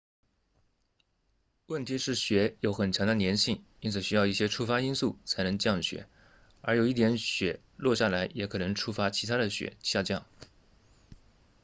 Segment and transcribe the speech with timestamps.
[1.67, 6.07] 问题是雪有很强的粘性因此需要一些触发因素才能降雪
[6.61, 10.25] 而有一点雪落下来也可能触发其他的雪下降